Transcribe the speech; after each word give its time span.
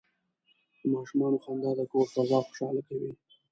د 0.79 0.81
ماشومانو 0.93 1.37
خندا 1.43 1.71
د 1.79 1.81
کور 1.91 2.07
فضا 2.13 2.37
خوشحاله 2.47 2.81
کوي. 2.89 3.11